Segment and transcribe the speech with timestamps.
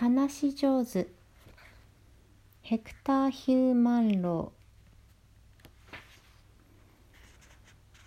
[0.00, 1.08] 話し上手。
[2.62, 4.52] ヘクター・ヒューマンロ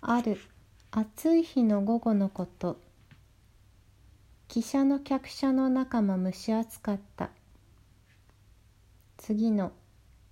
[0.00, 0.40] ある
[0.90, 2.80] 暑い日の午後のこと。
[4.48, 7.28] 汽車の客車の中も蒸し暑かった。
[9.18, 9.72] 次の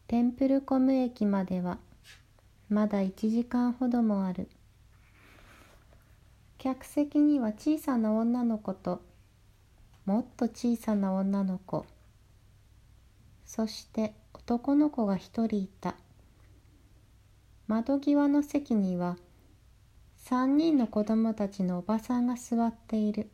[0.07, 1.77] テンプルコム駅までは。
[2.71, 4.49] まだ1時間ほどもある。
[6.57, 9.10] 客席には小さな女の子と
[10.11, 11.87] もっと小さな女の子。
[13.47, 15.95] そして男の子が一人いた。
[17.69, 19.17] 窓際の席には
[20.17, 23.31] 三人の子供たちのおばさんが座っている。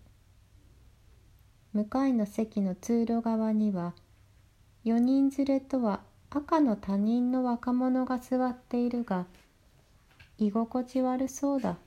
[1.72, 3.94] 向かいの席の通路側には
[4.84, 9.24] 4人連れとは赤の他人の若者が座っているが
[10.36, 11.78] 居心地悪そうだ。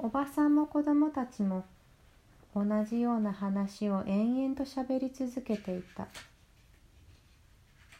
[0.00, 1.64] おばさんも子供たちも
[2.54, 6.06] 同じような話を延々としゃべり続けていた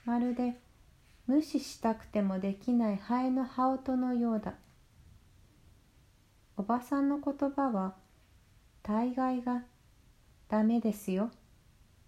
[0.04, 0.54] まるで
[1.26, 4.54] 無視したくてもできないハエの羽音のようだ
[6.56, 7.94] おばさんの言葉は
[8.84, 9.64] 大概が
[10.48, 11.32] 「ダメですよ」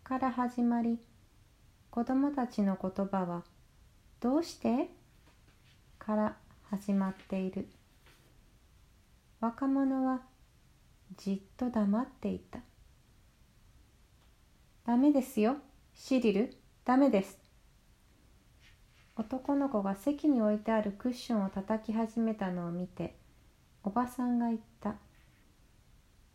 [0.05, 1.01] から始まり
[1.91, 3.43] 子供たちの言葉は
[4.21, 4.89] 「どうして?」
[5.99, 6.37] から
[6.71, 7.69] 始まっている。
[9.41, 10.21] 若者は
[11.17, 12.61] じっと黙っていた
[14.85, 15.57] 「ダメですよ。
[15.95, 16.57] シリル。
[16.85, 17.39] ダメです」
[19.17, 23.17] 男の子が席に置いてあるクッションを叩き始めたのを見て
[23.83, 24.97] おばさんが言った。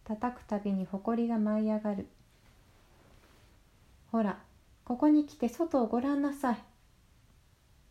[0.03, 2.08] 叩くたびにほこりが舞い上がる。
[4.11, 4.42] ほら
[4.83, 6.64] ここに来て外をごらんなさい。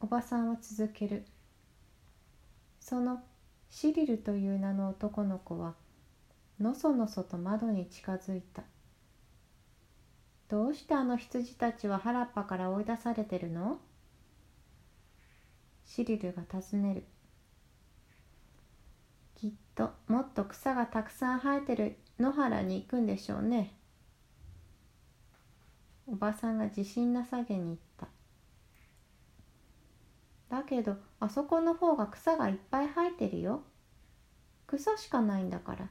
[0.00, 1.24] おばさんは続ける。
[2.80, 3.22] その
[3.76, 5.74] シリルという名の男の子は
[6.60, 8.62] のそのそと窓に近づいた。
[10.48, 13.78] どうしてあの羊たちは原っぱから追い出されてるの？
[15.84, 17.04] シリルが尋ねる。
[19.34, 23.74] きっともっと草がたくさん生えてる野原に行くんでしょうね。
[26.06, 27.78] おばさんが自信なさげに言っ
[30.48, 33.62] だけどあそこの方が草がいっぱい生えてるよ。
[34.66, 35.88] 草しかないんだから。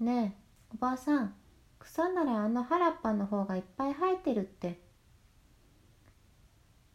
[0.00, 1.34] ねえおばあさん
[1.78, 4.78] 草ならあの原っぱの方がいっぱい生えてるって。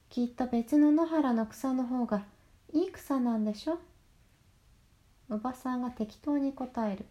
[0.10, 2.24] きっと別の野原の草の方が
[2.72, 3.80] いい草なんでしょ。
[5.30, 7.06] おばさんが適当に答える。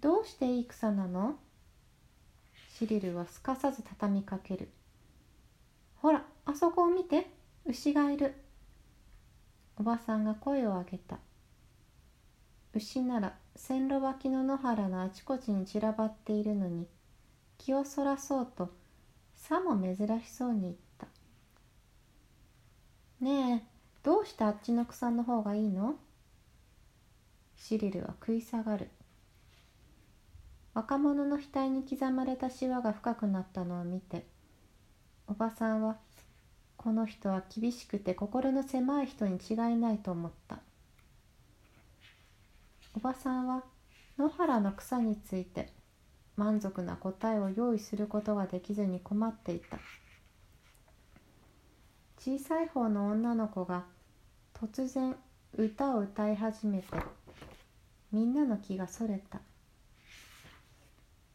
[0.00, 1.36] どうしていい草なの？
[2.70, 4.68] シリルはすかさず畳みかける。
[5.96, 7.30] ほらあそこを見て。
[7.68, 8.34] 牛がいる。
[9.76, 11.18] おばさんが声を上げた。
[12.72, 16.86] 牛なら線路脇の野原のあちこちに散らばっているのに
[17.58, 18.70] 気をそらそうと
[19.34, 21.08] さも珍しそうに言った
[23.20, 23.62] 「ねえ
[24.02, 25.96] どうしてあっちの草の方がいいの?」
[27.58, 28.88] シリルは食い下がる。
[30.72, 34.24] 若者の額に刻まれたしわが深くなったのを見て
[35.26, 35.98] おばさんは
[36.88, 40.58] この人は厳しくて心の狭い人に違いないと思った
[42.94, 43.62] おばさんは
[44.18, 45.70] 野原の草について
[46.34, 49.78] 満足な答えを用意することができずに困っていた
[52.18, 53.84] 小さい方の女の子が
[54.58, 55.14] 突然
[55.58, 56.86] 歌を歌い始めて
[58.12, 59.40] みんなの気がそれた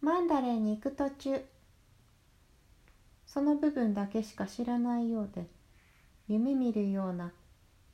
[0.01, 1.45] マンダレーに行く途中
[3.33, 5.47] その部分だけしか知らないようで
[6.27, 7.31] 夢見るような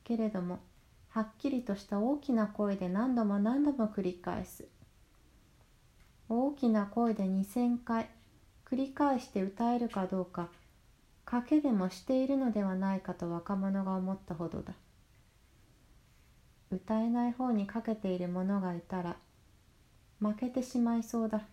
[0.03, 0.59] けれども
[1.07, 4.67] はっきりとした大きな声で何度も何度も繰り返す。
[6.27, 8.09] 大きな声で2,000回
[8.69, 10.49] 繰り返して歌えるかどうか
[11.25, 14.73] 賭けでもしているのではないかと若者が思ったほどだ。
[16.69, 19.15] 歌えない方にかけている者がいたら
[20.19, 21.43] 負けてしまいそうだ。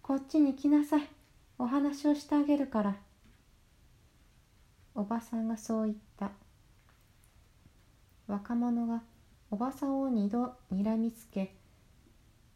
[0.00, 1.19] こっちに来なさい。
[1.62, 2.96] お話をしてあげるから。
[4.94, 6.30] おばさんがそう言った。
[8.26, 9.02] 若者が
[9.50, 11.54] おばさんを二度にらみつけ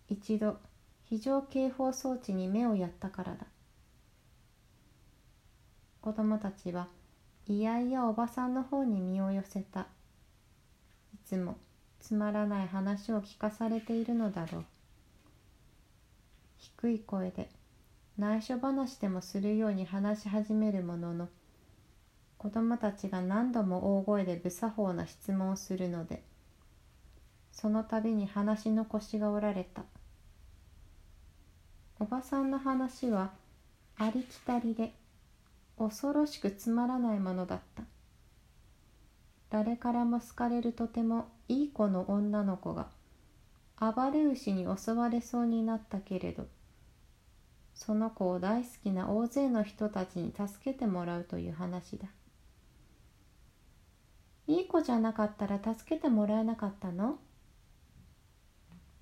[0.09, 0.57] 一度
[1.05, 3.45] 非常警報装置に目をやったからだ。
[6.01, 6.89] 子供たちは
[7.47, 9.81] いやいやおばさんの方に身を寄せた。
[11.13, 11.59] いつも
[12.01, 14.65] つまらない話を聞かされているのだろう。
[16.57, 17.51] 低い声で
[18.17, 21.29] 内緒話でもするように話し始めるものの
[22.39, 26.23] 子供たちが何度も大声で無作法な質問をするので
[27.51, 29.83] その度に話の腰が折られた。
[32.01, 33.31] おばさんの話は
[33.97, 34.93] ありきたりで
[35.79, 37.85] 恐ろしくつまらないものだった。
[39.51, 42.89] 誰からも好かれるとてもいい子の女の子が
[43.81, 46.47] 暴れ牛に襲われそうになったけれど
[47.75, 52.09] その子を大好きな大勢の人たちに助けてもらうという話だ。
[54.47, 57.19] いい子じゃなかったら助けてもらえなかったの？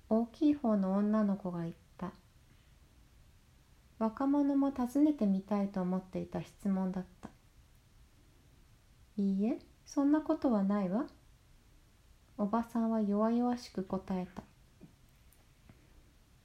[0.09, 2.11] 大きい方の女の子が言った。
[3.99, 7.29] 若者も尋ねてみたいと思っていた質問だった。
[9.17, 11.05] いいえそんなことはないわ。
[12.37, 14.43] おばさんは弱々しく答えた。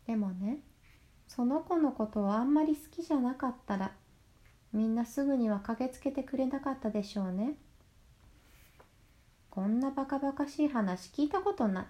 [0.07, 0.59] でもね
[1.29, 3.93] その子のことをあんまり好きじゃなかったら
[4.73, 7.55] みんなすぐには駆けつけてくれなかったでしょうね。
[9.51, 11.87] こんなバカバカしい話聞いたことない。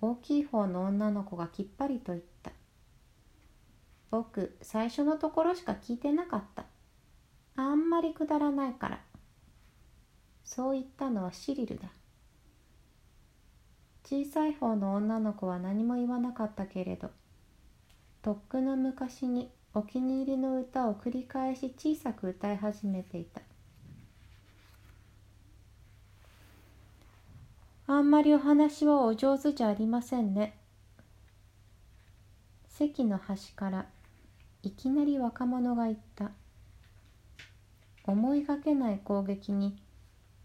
[0.00, 2.52] 大きい方の女の子がきっぱりと言った。
[4.10, 6.64] 僕最初のところしか聞いてなかった。
[7.56, 9.00] あんまりくだらないから。
[10.44, 11.88] そう言ったのはシリルだ。
[14.04, 17.10] 小さい方の女の子は何も言わなかったけれど
[18.22, 23.42] とっくの昔にお気に入りの歌を繰り返し小さく歌い始めていた。
[27.88, 30.56] あんまりお話はお上手じゃありませんね。
[32.68, 33.86] 席の端から
[34.62, 36.30] いきなり若者が言った。
[38.04, 39.82] 思いがけない攻撃に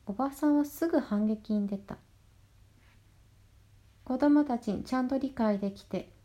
[0.07, 1.97] おばさんはすぐ反撃に出た。
[4.03, 6.16] 子供たちにちゃんと理解できて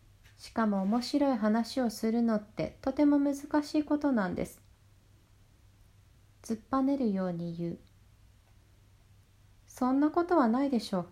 [0.43, 4.61] しかも面白い話をするのってとても難しいことなんです。
[6.43, 7.79] 突っぱねるように言う。
[9.69, 11.07] そんなことはないでしょう。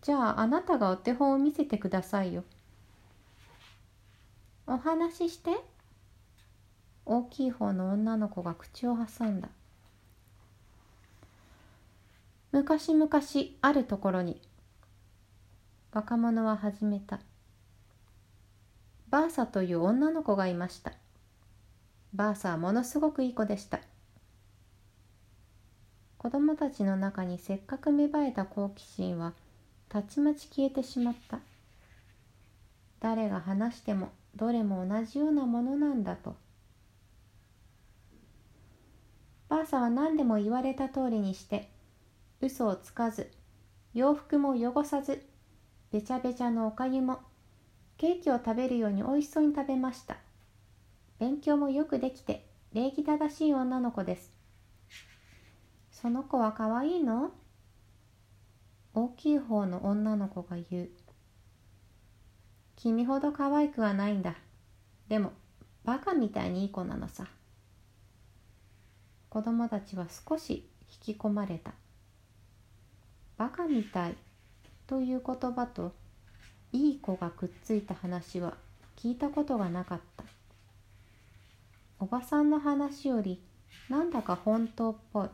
[0.00, 2.42] じゃああなたがお手本を見せてくださいよ。
[4.66, 5.58] お話しして。
[7.04, 9.50] 大きい方の女の子が口を挟んだ。
[12.50, 13.10] 昔々
[13.60, 14.40] あるところに
[15.92, 17.20] 若者は始めた。
[19.10, 20.92] バーサという女の子がいました。
[22.14, 23.80] バーサはものすごくいい子でした。
[26.16, 29.32] 子供たちの中にせっかく芽生えた好奇心は
[29.88, 31.40] たちまち消えてしまった。
[33.00, 36.36] 誰が話してもどれも同じようなものなんだと。
[39.48, 41.68] バーサは何でも言われた通りにして
[42.40, 43.28] 嘘をつかず
[43.92, 45.26] 洋服も汚さず
[45.90, 47.18] べちゃべちゃのおかゆも
[48.00, 50.16] ケーキを食べるように美味しそうに食べました。
[51.18, 54.32] 勉強もよくできて礼儀正しい女の子です。
[55.92, 57.30] その子は可愛いの？
[58.94, 60.88] 大きい方の女の子が言う。
[62.76, 64.34] 君ほど可愛くはないんだ。
[65.10, 65.32] でも
[65.84, 67.26] バカみたいにいい子なのさ。
[69.28, 70.66] 子供たちは少し
[71.06, 71.74] 引き込まれた。
[73.36, 74.14] バカみたい
[74.86, 75.92] という言葉と
[76.72, 78.56] いい子がくっついた話は
[78.96, 80.24] 聞いたことがなかった。
[81.98, 83.42] おばさんの話より
[83.88, 85.28] なんだか本当っぽい。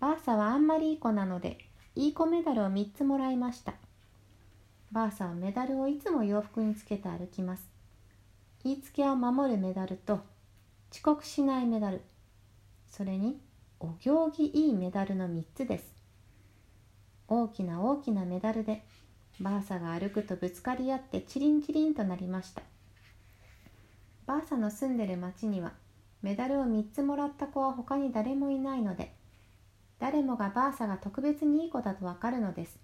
[0.00, 1.58] バーサはあんまりいい子なので
[1.94, 3.74] いい子メダルを3つもらいました。
[4.90, 7.70] バーサはメダルをいつも洋服につけて歩きます。
[8.64, 10.20] 言いつけを守るメダルと
[10.92, 12.00] 遅刻しないメダル。
[12.88, 13.40] それに
[13.78, 15.94] お行儀いいメダルの3つです。
[17.28, 18.82] 大きな大きなメダルで
[19.40, 22.62] バーサが歩くとぶつかり合ってチリンチリンとなりました。
[24.26, 25.72] バーサの住んでる町には
[26.22, 29.14] メダルを3つもらった子は他に誰もいないので
[29.98, 32.78] 誰もがバーサが特別にいい子だとわかるのです。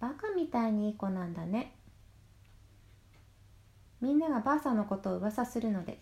[0.00, 1.74] バカみたいにいい子なんだね。
[4.00, 6.00] みんながバーサのことを噂するので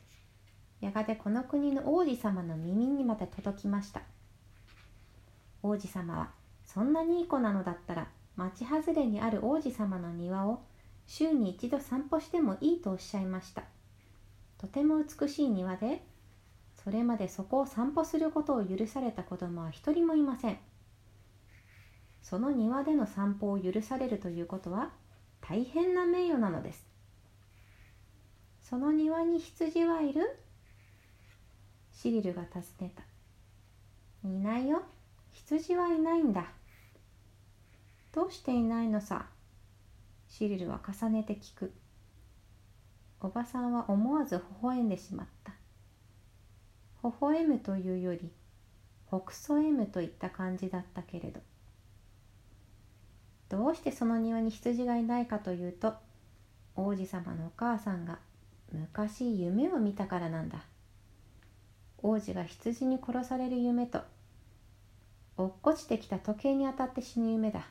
[0.80, 4.00] やがてこの国の王子様の耳にまで届きました。
[5.62, 6.30] 王子様は
[6.64, 10.62] そんなにいい子なのだったら町外れにある王子様の庭を
[11.06, 13.64] 週に一度散歩してもいいとおっしゃいました。
[14.58, 16.02] とても美しい庭で
[16.82, 20.58] それまでそこを散歩することを許された子供は一人もいません。
[22.22, 24.90] その庭での散歩を許されるということは
[25.40, 26.86] 大変な名誉なのです。
[28.62, 30.38] その庭に羊はいる
[31.92, 33.02] シリルが尋ねた。
[34.26, 34.82] いないよ
[35.32, 36.46] 羊はいないんだ。
[38.14, 39.26] どうしていないのさ？
[40.28, 41.72] シリルは重ねて聞く。
[43.20, 45.52] おばさんは思わず微笑んでしまった。
[47.02, 48.30] 微笑むというより
[49.06, 51.40] ほくそ笑むといった感じだったけれど。
[53.48, 55.94] どうしてその庭に羊がいないかというと
[56.76, 58.20] 王子様のお母さんが
[58.72, 60.62] 昔夢を見たからなんだ。
[61.98, 64.02] 王子が羊に殺される夢と
[65.36, 67.66] 落っこちてきた時計に当たって死ぬ夢だ。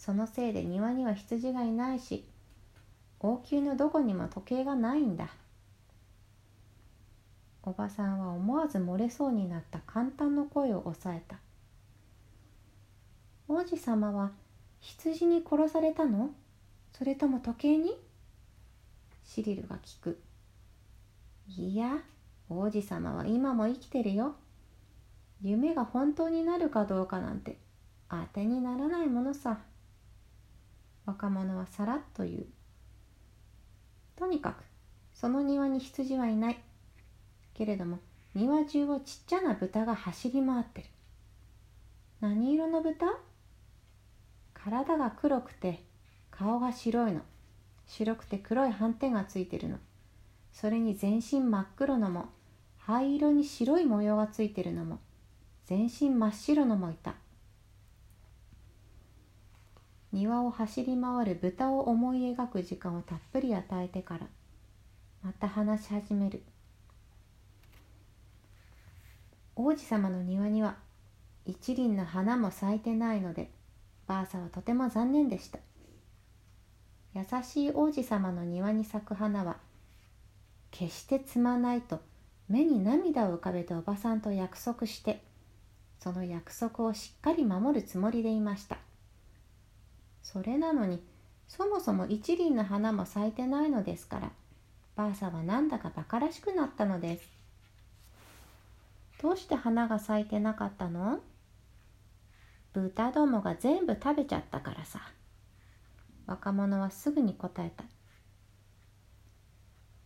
[0.00, 2.24] そのせいで庭には羊がいないし
[3.20, 5.28] 王宮のどこにも時計がないんだ。
[7.62, 11.36] おばさんは思わず漏れそうになった簡単の声を抑えた。
[13.46, 14.30] 王子様は
[14.80, 16.30] 羊に殺されたの？
[16.94, 17.94] それとも時計に？
[19.22, 20.18] シリルが聞く。
[21.46, 21.98] いや
[22.48, 24.34] 王子様は今も生きてるよ。
[25.42, 27.58] 夢が本当になるかどうかなんて
[28.08, 29.58] 当てにならないものさ。
[31.06, 32.46] 若者はさらっと言う。
[34.16, 34.64] とにかく
[35.14, 36.58] その庭に羊はいない。
[37.54, 37.98] けれども
[38.34, 40.88] 庭中をちっちゃな豚が走り回ってる。
[42.20, 43.06] 何色の豚？
[44.54, 45.82] 体が黒くて
[46.30, 47.22] 顔が白いの。
[47.86, 49.78] 白くて黒い斑点がついてるの。
[50.52, 52.26] それに全身真っ黒のも
[52.78, 54.98] 灰色に白い模様がついてるのも
[55.66, 57.14] 全身真っ白のもいた。
[60.12, 64.26] 庭を走り回る豚を思い描く時間をたっぷり与えてから
[65.22, 66.42] また話し始める。
[69.54, 70.76] 王子様の庭には
[71.44, 73.50] 一輪の花も咲いてないので
[74.06, 75.58] バーサはとても残念でした。
[77.14, 79.56] 優しい王子様の庭に咲く花は
[80.70, 82.00] 決して摘まないと
[82.48, 85.22] 目に涙を浮かべておばさんと約束して
[85.98, 88.78] その約束をしっかり守るつもりでいました。
[90.22, 91.02] それなのに
[91.48, 94.30] そもそも一輪の花も咲いてないのですから
[94.96, 97.28] バーサはなんだか馬鹿らしくなったのです。
[99.22, 101.20] どうして花が咲いてなかったの？
[102.72, 105.00] 豚どもが全部食べちゃったからさ。
[106.26, 107.84] 若者はすぐに答えた。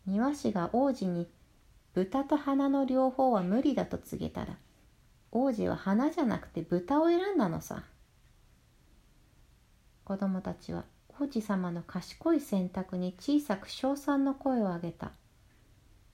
[0.07, 1.29] 庭師が王子に
[1.93, 4.57] 豚と花の両方は無理だと告げたら
[5.33, 7.83] 王子は花じゃなくて豚を選んだのさ。
[10.05, 10.85] 子供たちは
[11.19, 15.13] 王子様の賢い選択に小さく称賛の声を上げた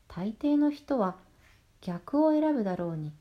[0.06, 1.16] 大抵の人は
[1.80, 3.12] 逆を選ぶだろうに。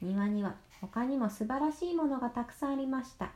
[0.00, 3.32] 庭には他にも素晴らしいものがたくさんありました。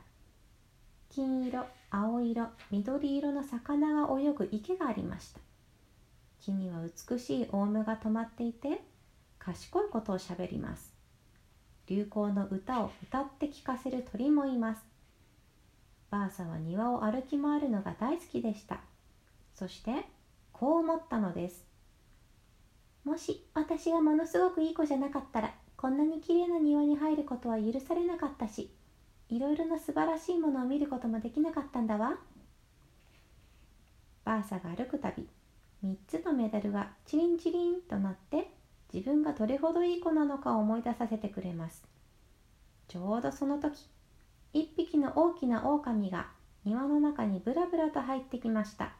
[1.09, 5.39] 金色青色緑色の魚が泳ぐ池がありました。
[6.41, 8.81] 木には美しいオウムが止まっていて
[9.39, 10.93] 賢いことをしゃべります。
[11.87, 14.92] 流行の歌を歌って聞かせる鳥もいます。
[16.13, 18.81] バーサは庭を歩き回るのが大好きでした。
[19.55, 20.05] そして
[20.51, 21.65] こう思ったのです。
[23.03, 28.71] もし私がものすごくいい子じゃなかったらこんなに綺麗な庭に入ることは許されなかったし
[29.27, 32.19] いろいろな素晴らしいものを見ることもできなかったんだわ。
[34.23, 35.27] バーサが歩くたび
[35.83, 38.51] 3つのメダルがチリンチリンとなって
[38.93, 41.83] 自分がどれほどいい子なのかを思い出させてくれます。
[42.87, 43.89] ちょうどその時
[44.53, 46.27] 一匹の大きな狼が
[46.63, 48.93] 庭の中にブラブラと入ってきました。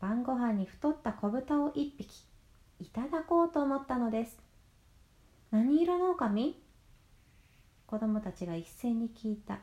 [0.00, 2.24] 晩ご飯に太った子豚を一匹
[2.80, 4.38] いただこうと思ったのです。
[5.50, 6.58] 何色の狼？
[7.86, 9.58] 子供たちが一斉に聞いた。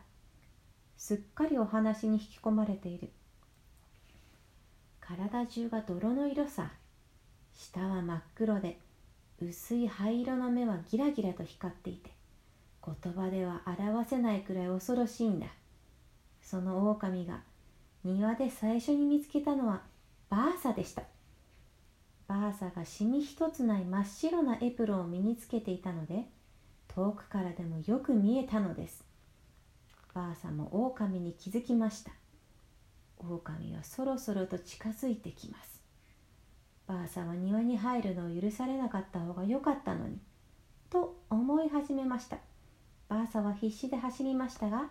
[0.96, 3.10] すっかりお話に引き込まれている。
[5.00, 6.72] 体中が泥の色さ。
[7.56, 8.80] 下は真っ黒で
[9.42, 12.12] 薄い灰色の目はギラギラと光っていて
[13.02, 15.48] 言葉では表せないくらい恐ろしいんだ。
[16.42, 17.42] その狼が
[18.04, 19.82] 庭で最初に見つけたのは
[20.30, 21.04] バーサでした。
[22.28, 26.26] バーサがシミ一つない真っ白なエプロンを身につけていたので
[26.88, 29.04] 遠くからでもよく見えたのです。
[30.14, 32.12] バーサも狼に気づきました。
[33.20, 35.82] 狼はそろそろと近づいてきます。
[36.88, 40.18] ばあさんは庭に入るのを許されなかった方が良かったのに
[40.90, 42.38] と思い始めました。
[43.10, 44.90] ばあさは必死で走りましたが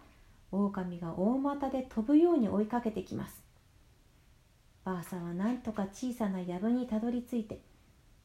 [0.51, 3.43] 狼が大股で飛ぶように追いかけてきます。
[4.85, 7.61] ばあさはなんとか小さな藪にたどり着いて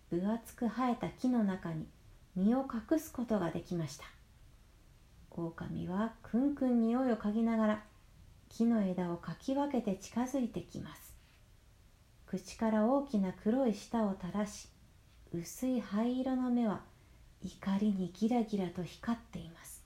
[0.10, 1.88] 分厚く生えた木の中に
[2.36, 4.06] 身を隠すことができました。
[5.32, 7.84] 狼はくんくん匂いを嗅ぎながら
[8.50, 11.16] 木の枝をかき分けて近づいてきます。
[12.28, 14.70] 口から大きな黒い舌を垂らし
[15.34, 16.82] 薄い灰色の目は
[17.44, 19.81] 怒りにギラギラと光っています。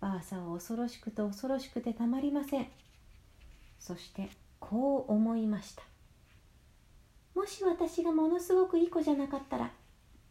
[0.00, 2.66] バーサは恐ろしくて恐ろしくてたまりません。
[3.78, 5.82] そしてこう思いました。
[7.34, 9.70] もし私がものすごくいい子じゃなかったら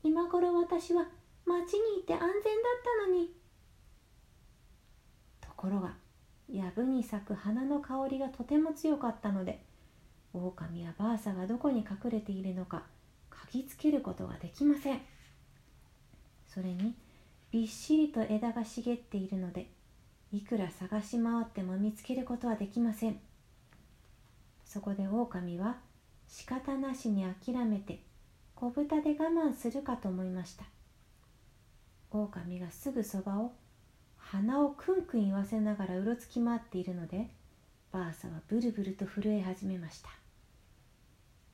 [0.04, 1.06] 今頃私は
[1.46, 2.42] 町にいて安全だっ
[3.06, 3.30] たのに。
[5.42, 5.94] ところが
[6.48, 9.62] 藪に咲く花の香りがとても強かったので
[10.34, 12.84] 狼はバーサがどこに隠れているのか
[13.52, 15.02] 嗅ぎつけることができません。
[16.48, 16.96] それに
[17.51, 19.68] びっしりと枝が茂っているので
[20.32, 23.20] いくら探し回っても見つけることはできません。
[24.63, 25.77] そこで狼は
[26.27, 28.03] 仕方なしに諦めて
[28.53, 30.65] 小豚で我慢するかと思いました。
[32.12, 33.53] 狼がすぐそばを
[34.18, 37.29] 鼻をクンクン言わせながらうろつき回っているので
[37.91, 40.10] バーサはブルブルと震え始めました。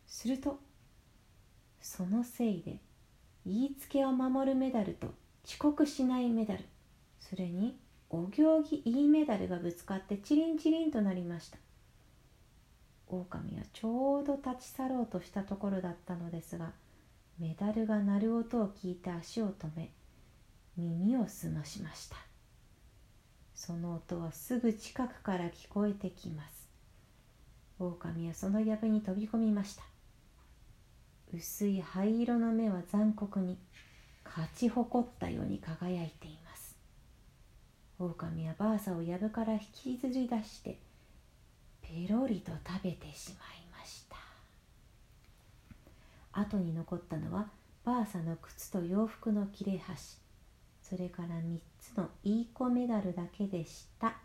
[0.08, 0.60] すると
[1.80, 2.82] そのせいで
[3.46, 5.08] 言いつけを守るメダルと
[5.46, 6.66] 遅刻しないメダル。
[7.20, 7.78] それに
[8.10, 11.58] お行儀いいメダルがぶつかってチリンチリンとなりました。
[13.08, 16.72] 狼はちょうど立ち去ろうとしたところだったのですが
[17.40, 19.92] メダルが鳴る音を聞いて足を止め
[20.76, 22.16] 耳を澄ましました。
[23.54, 26.68] その音はすぐ近くから聞こえてきます。
[27.78, 29.84] 狼はその藪に飛び込みました。
[31.34, 33.58] 薄い灰色の目は残酷に
[34.36, 36.76] 勝ち誇ったように輝いています。
[37.98, 40.78] 狼はバーサを藪から引きずり出して
[41.82, 44.18] ペロリと食べてしまいました。
[46.34, 47.48] 後に残ったのは
[47.86, 50.18] バーサの靴と洋服の切れ端。
[50.82, 54.18] それから3つのいい子メダルだけでした。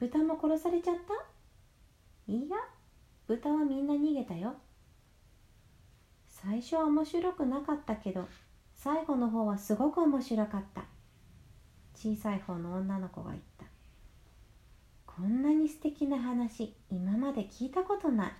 [0.00, 2.32] 豚も殺されちゃった？
[2.32, 2.56] いや
[3.26, 4.54] 豚はみんな逃げたよ。
[6.28, 8.26] 最初は面白くなかったけど
[8.78, 10.84] 最後の方はすごく面白かった。
[11.96, 13.64] 小さい方の女の子が言った。
[15.04, 18.32] こんなに素敵な話今まで聞いたことない。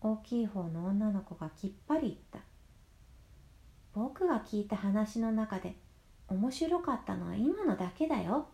[0.00, 2.38] 大きい方の女の子がきっぱり言った。
[3.92, 5.76] 僕が聞いた話の中で
[6.28, 8.48] 面白かったのは今のだけだよ。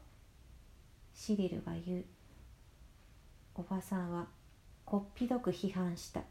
[1.14, 2.04] シリルが言う。
[3.54, 4.26] おばさんは
[4.84, 6.22] こっぴどく批判した。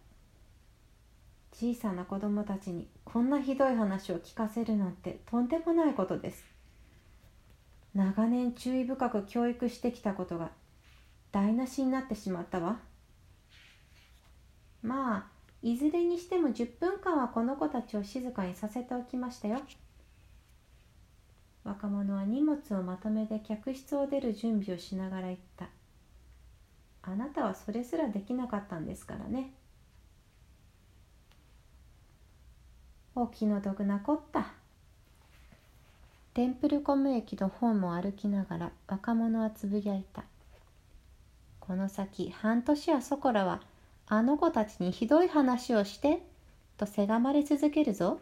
[1.59, 6.45] 小さな子供たちにこんなひどい話を聞かせるなんてとんでもないことです。
[7.95, 10.51] 長年注意深く教育してきたことが
[11.31, 12.77] 台無しになってしまったわ。
[14.83, 15.25] まあ
[15.63, 19.59] いずれにしても10分間はこの子たちを静かにさせておきましたよ。
[21.63, 25.69] 若者は荷物をまとめて客室を出る準備をしながら言った。
[27.01, 29.53] あなたはそれすらできなかったんですからね。
[33.19, 34.45] お気の毒なこった。
[36.35, 40.23] テンプルコム駅のホームを歩きながら若者はつぶやいた。
[41.59, 43.61] この先半年はそこらは
[44.05, 46.21] あの子たちにひどい話をして
[46.77, 48.19] とせがまれ続けるぞ。